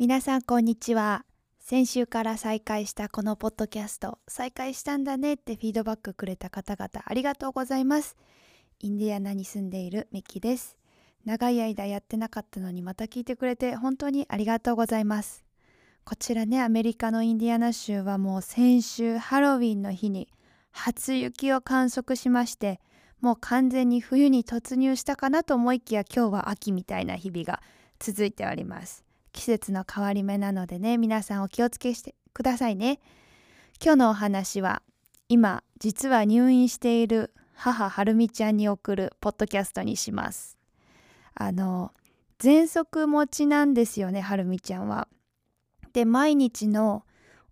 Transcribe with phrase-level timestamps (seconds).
[0.00, 1.24] 皆さんこんにちは。
[1.58, 8.14] 先週から再開したこのポッドキャスト再開したんだねってフィードバックくれた方々ありがとうございます。
[8.78, 10.78] インディアナに住んでいるミキです。
[11.24, 15.44] 長い間やってなかったのにまた聞いてくれて本当にありがとうございます。
[16.04, 20.28] こちらねアメリカのインディアナ州はもう先週ハロウィンの日に
[20.70, 22.80] 初雪を観測しまして
[23.20, 27.60] もう完全に冬に突入したかなと思いきや今日は秋みたいな日々が
[27.98, 29.07] 続いております。
[29.38, 32.98] 季節の変わり目なのでね皆さんお気をつけしてくださいね。
[33.80, 34.82] 今日のお話は
[35.28, 40.58] 今実は入院している母はるみちゃんに送るポッドキャストにします。
[41.36, 41.92] あの
[42.40, 45.06] 喘息持ちなんですよねはるみちゃんは。
[45.92, 47.04] で毎日の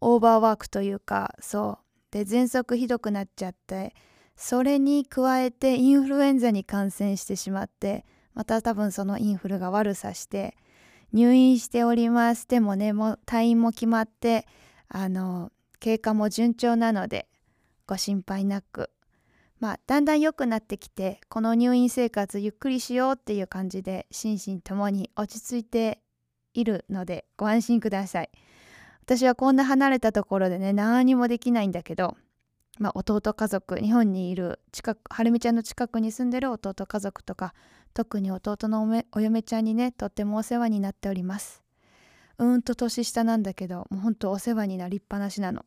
[0.00, 2.12] オーバーワークというかそう。
[2.12, 3.96] で喘息ひどくなっちゃって
[4.36, 10.56] それに加えてインフルエンザに感染してしまってまた多分そのインフルが悪さして
[11.12, 12.48] 入院しております。
[12.48, 14.46] でもねもう退院も決まって
[14.88, 17.28] あの経過も順調なので
[17.86, 18.90] ご心配なく。
[19.60, 26.00] まあだんだん良くなってきてこの入院生活ゆっくりしようっていう感じで心身ともに落ち着いて
[26.52, 28.30] いるのでご安心ください。
[29.04, 32.16] 私はこんな離れたところでね何にもできないんだけど
[32.78, 37.54] まあ、弟家族日本にいる近くはるみちゃんの近くに住んでる弟家族とか
[37.94, 41.62] 特に弟のお嫁ちゃんにねとってもお世話になっております。
[42.38, 45.64] うんと年下なんだけどもうほんとお世話になりっぱなしなの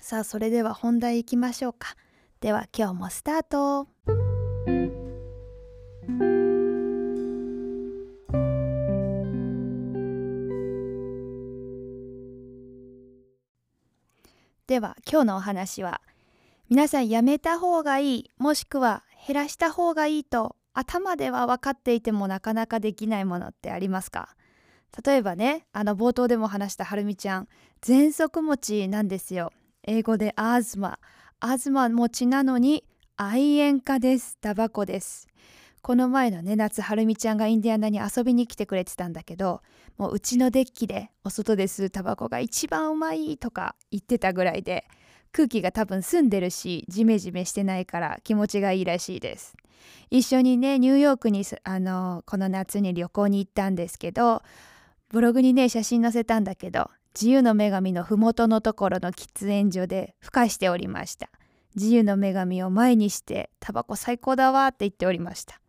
[0.00, 1.94] さあそれでは本題いきましょうか。
[2.40, 3.88] では今日もスタート。
[14.66, 16.00] では今日のお話は
[16.68, 24.34] 皆さんやめた方がいいもしくは減らした方がいいと頭では分かっていてもなかなかできないものってありますか？
[25.04, 27.48] 例えばねあの冒頭でも話したはるみちゃん
[27.82, 29.52] 喘息持ちなんですよ。
[29.84, 30.98] 英語でアズマ。
[31.38, 32.82] アズマ持ちなのに
[33.16, 34.36] 愛煙家です。
[34.40, 35.28] タバコです。
[35.82, 39.62] この前のね夏はるみちゃんがインディアナに遊びに来てくれてたんだけど
[39.98, 44.84] もううちのデッキでお外で吸うタバコが一番うまいとか言ってたぐらいで
[45.36, 49.54] 空気が多分澄んでるしジメジメしてないから気持ちがいいらしいです。
[50.10, 54.42] 一緒にねニューヨークにあのこの夏に旅行に行ったんですけど
[55.10, 61.28] ブログにね写真載せたんだけど自由の女神の麓のところの喫煙所で孵化しておりました。
[61.74, 65.60] 自由の女神を前にしてタバコ最高だわって言っておりました。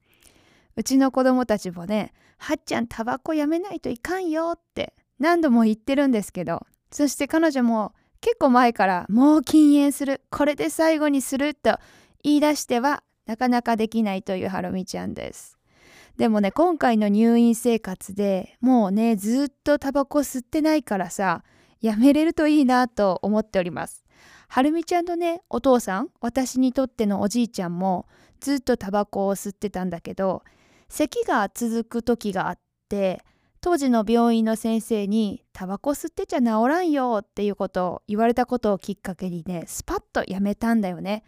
[0.77, 11.77] うちの子供たちもねはっちゃんタバコやめないといかんよって何度も言ってるんですけどそして彼女も結構前からもう禁煙するこれで最後にすると
[12.23, 15.57] 言い出してはなかなかできないというハロミちゃんです。
[16.17, 21.43] でもね今回の入院生活でもうねずっとタバコ吸ってないからさ
[21.79, 24.03] やめれるといいなと思っております。
[24.49, 28.07] はるみちゃんのねお父さん私にとってのおじいちゃんも
[28.39, 30.43] ずっとタバコを吸ってたんだけど
[30.89, 33.23] 咳が続く時があって
[33.67, 41.25] 当時の病院の先生に「タバコ吸ってちゃ治らんよ」っていうことを言われたことをきっかけにねスパッとやめたんだよね。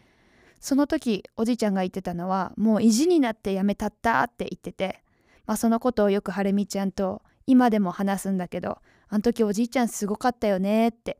[0.61, 5.03] その時おじいちゃんが言ってたのはもう意地になってやめたったって言ってて、
[5.47, 8.77] まあ、そのことをよくはるみちゃんと今でも話すんだけど
[9.09, 11.19] あの時おじいちゃんすごかったよねって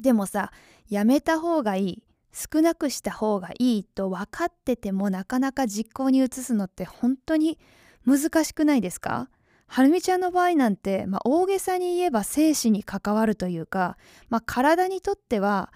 [0.00, 0.50] でもさ
[0.88, 7.60] やめた方がいい少なくした方がいいと分かっててもなかなか実行に移すのって本当に
[8.04, 9.30] 難しくないですか？
[9.66, 13.96] はるみちゃんの場合なんて、まあ、大げさに言えば生死に関わるというか、
[14.28, 15.72] まあ、体にとっては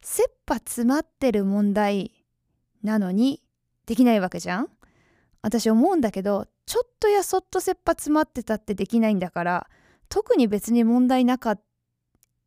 [0.00, 2.12] 切羽詰まってる問題
[2.82, 3.42] なのに
[3.86, 4.68] できないわけじゃん
[5.42, 9.68] 私思うんだけどちょっとやそっと切羽詰まってたってできないんだから
[10.08, 11.58] 特に別に問題なか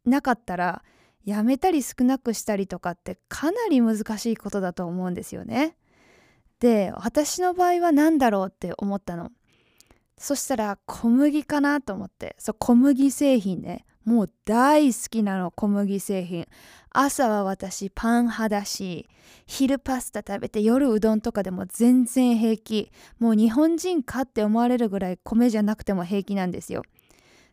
[0.05, 0.83] なかったら
[1.25, 5.75] やめたり少なくしたりとかってかなり難しいことだと思うんですよね。
[6.59, 9.31] で私の場合は何だろうって思ったの。
[10.17, 12.35] そしたら小麦かなと思って。
[12.39, 13.85] そう小麦製品ね。
[14.05, 16.47] もう大好きなの小麦製品。
[16.91, 19.09] 朝は私パン派だし
[19.45, 22.91] 昼パスタ食べて夜うどんとかでも全然平気。
[23.19, 26.83] もう日本人かって思われるぐらい米じゃなくても平気なんですよ。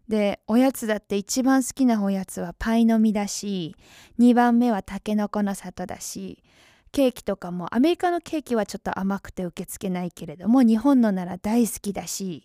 [0.09, 3.77] でおやつだって一番好きなおやつはパイの実だし
[4.19, 6.43] 2番目はたけのこの里だし
[6.91, 12.43] ケーキとかもアメリカのケーキはちょっと甘くて受け付けないけれども日本のなら大好きだし。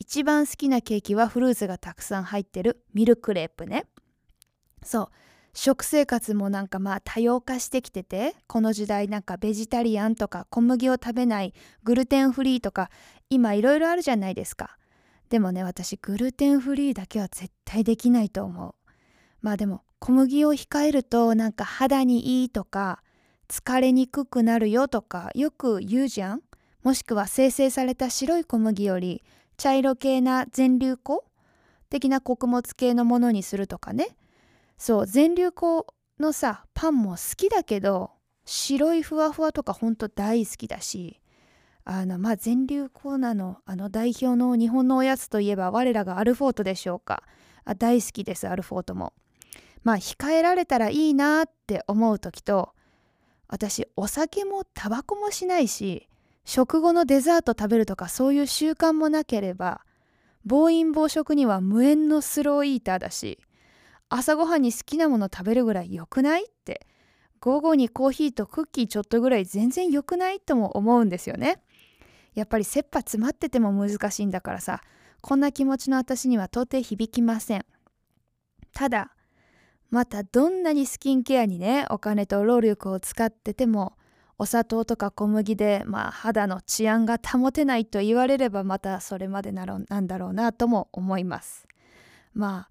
[0.00, 3.84] 一番好きなケーキはフルーツがたくさん入ってるミルクレープね。
[4.82, 5.08] そう。
[5.52, 11.52] 食生活もなんかまあ多様化してきててこの時代なんかベジタリアンとか小麦を食べない
[11.82, 12.88] グルテンフリーとか
[13.28, 14.78] 今いろいろあるじゃないですか。
[15.28, 18.74] でもね私グルテンフリーだけは絶対できないと思う。
[19.42, 23.02] まあでも小麦を控えるとなんか肌にいいとか
[23.48, 26.40] 疲れにくくなるよとかよく言うじゃん。
[26.82, 29.22] もしくは生成された白い小麦より
[29.60, 31.22] 茶色系な全粒粉？
[31.90, 34.16] 的な穀物系のものにするとかね。
[34.78, 35.86] そう全粒粉
[36.18, 38.12] のさパンも好きだけど
[38.46, 41.20] 白いふわふわとかほんと大好きだし
[41.84, 47.22] あのまあ全粒粉なのあの代表の日本のおやつといえば我らがアルフォートでしょうか。
[47.66, 49.12] あ大好きですアルフォートも。
[49.84, 52.70] まあ控えられたらいいなって思う時と
[53.46, 56.08] 私お酒もタバコもしないし
[56.44, 59.82] 食後のデザート食べるとかそういう習慣もなければ
[60.44, 63.38] 暴飲暴食には無縁のスローイーターだし
[64.08, 66.86] 朝ごはんに好きなもの食べるぐらい良くないって
[67.40, 71.62] 午後にコーヒーとクッキーちょっとぐらい全然良くないとも思うんですよね。
[72.34, 74.82] やっぱり切羽詰まってても難しいんだからさ
[75.20, 77.64] こんな気持ちの私には到底響きません。
[78.72, 79.12] ただ
[79.90, 83.94] またどんなにスキンケアにねお金と労力を使ってても
[84.40, 91.68] お砂糖とか小麦で、まあ、肌の治安が保てないと言われればまたそれまでなろなんだろうなとも思います。
[92.32, 92.68] ま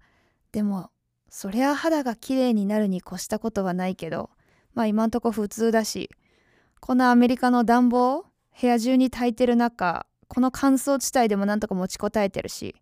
[0.50, 0.90] でも
[1.28, 4.30] そりゃ肌が綺麗になるに越したことはないけど
[4.74, 6.10] まあ今んとこ普通だし
[6.80, 8.24] このアメリカの暖房
[8.60, 12.74] 部屋中に炊いてる中この乾燥地帯でもなんとか持ちこたえてるし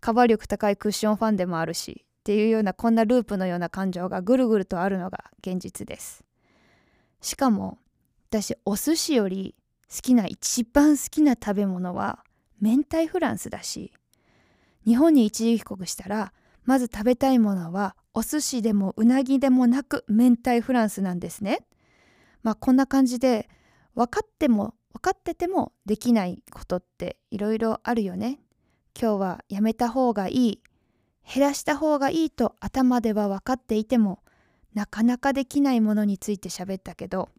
[0.00, 6.24] カバー力高いクッションファンでもあるしっていうようなこんなループのような感情がぐるぐるとあるのが現実です。
[7.22, 7.78] しかも
[8.30, 9.54] 私お寿司より
[9.90, 12.22] 好きな一番好きな食べ物は
[12.60, 13.94] 明太フランスだし
[14.84, 16.34] 日本に一時帰国したら
[16.64, 21.60] まず食べたいものはお寿司でもうなぎでもなく明太フランスなんですね。
[22.42, 23.48] まあこんな感じで
[23.94, 28.40] 分かっても分かっててもできないことっていろいろあるよね。
[29.00, 30.62] 今日はやめた方がいい
[31.32, 34.22] 減らした方がいいと頭では分かっていても
[34.74, 37.30] なかなかできないものについて喋ったけど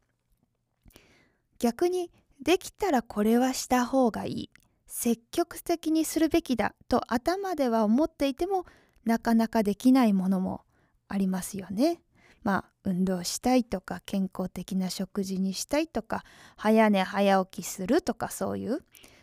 [1.59, 2.11] 逆に
[2.41, 4.49] できたらこれはした方がいい
[4.87, 8.65] 積極的にするべきだと頭では思っていても
[9.05, 10.61] なかなかできないものも
[11.07, 12.01] ありますよね。
[12.43, 16.23] まあ運動したいとか健康的な食事にしたいとか
[16.55, 18.79] 早寝早起きするとかそういう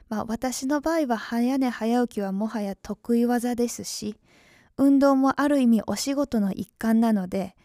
[0.09, 4.17] まあ私の場合は早寝早起きはもはや得意技ですし
[4.77, 7.57] 運動もある意味お仕事の一環なので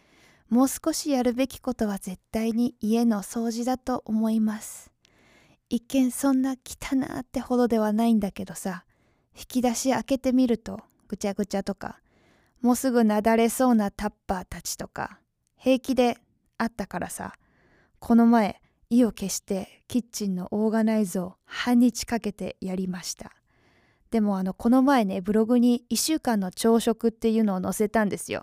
[0.52, 4.92] もう少しやるべきことは絶対に家の掃除だと思います。
[5.70, 8.84] 一見そんな汚ってほどではないんだけどさ
[9.34, 12.00] 引き出し開けてみるとぐちゃぐちゃとか
[12.60, 15.20] もうすぐなだれそうなタッパーたちとか
[15.56, 16.18] 平気で
[16.58, 17.32] あったからさ
[17.98, 18.60] この前
[18.90, 23.32] 意を消してキッチンのオーガナイズを半日かけてやりました。
[24.10, 28.42] でもあのこの前ねブログに1週間の朝食っていうのを載せたんですよ。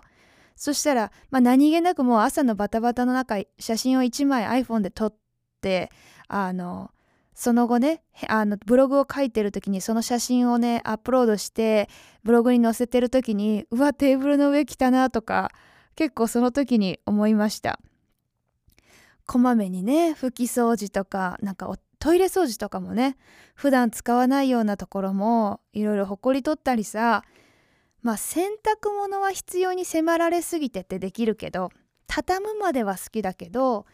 [0.60, 5.14] そしたら、まあ、何気なくもう朝のバタバタの中写真を1枚 iPhone で撮っ
[5.62, 5.90] て
[6.28, 6.90] あの
[7.34, 11.88] その後ねあのブログを書いてる時にその写真をねアップロードして
[12.24, 15.50] ブログに載せてる時にうわテーブルの上来たなとか
[15.96, 17.80] 結構その時に思いました。
[19.26, 23.16] こまめにね拭き掃除とかなんかトイレ掃除とかもね
[23.54, 27.24] 普段使わないようなところもいろいろほこり取ったりさ
[28.02, 31.70] まあ洗濯物は必要に迫られすぎてってできるけど
[32.06, 33.86] 畳むまでは好きだけど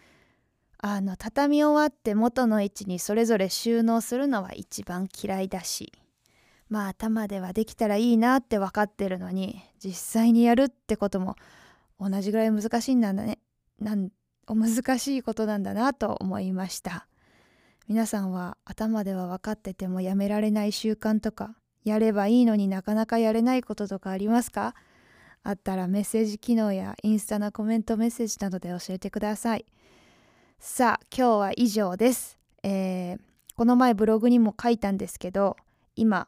[0.79, 5.93] あの畳み終わって元の位置にそれぞれ収納するのは一番嫌いだし
[6.69, 11.37] まあ頭ではできたらいいなって分かってるのに実際にやるってことも
[11.99, 13.39] 同じぐらい難しいんだね
[13.81, 14.11] なん
[14.49, 17.09] 難しいことなんだなと思いました。
[17.89, 21.55] 皆さんは頭では分かっててもやめられない習慣とか
[21.87, 24.75] やればいいのになかなかやれないこととかありますか？
[25.45, 29.65] あったらメッセージ機能やインスタのコメントメッセージなどで教えてください。
[30.59, 33.19] さあ今日は以上です、えー、
[33.55, 35.57] この前ブログにも書いたんですけど
[35.95, 36.27] 今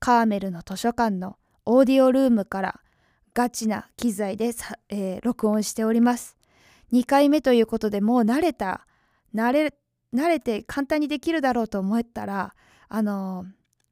[0.00, 2.80] カーメルの図書館のオーディオルームから
[3.34, 4.46] ガチな機材で
[4.88, 6.36] えー、録音しております。
[6.92, 8.86] 2回目ということでもう慣れた
[9.34, 9.74] 慣れ
[10.14, 12.54] 慣れて簡単にできるだろうと思ったら
[12.88, 13.44] あの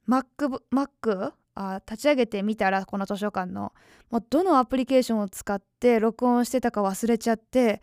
[0.08, 0.24] Mac,
[0.72, 1.32] Mac?
[1.56, 3.72] あ立ち上げてみたらこの図書館の
[4.10, 7.80] もうどのアプリケーションを使って録音してたか忘れちゃって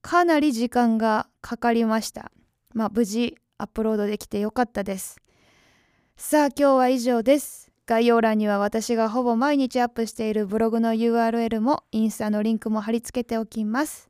[0.00, 2.32] かなり時間がかかりました。
[2.74, 5.20] まあ無事アップロードできてよかったです。
[6.16, 7.70] さあ今日は以上です。
[7.86, 14.08] 概要欄には私がほぼ毎日アップしているブログの URL もインスタのリンクも貼り付けておきます。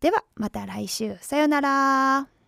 [0.00, 1.16] ではまた来週。
[1.20, 2.41] さよなら。